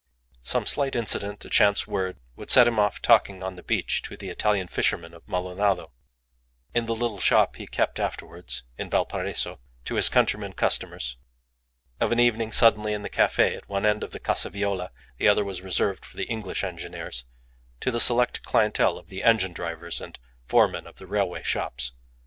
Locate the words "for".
16.03-16.17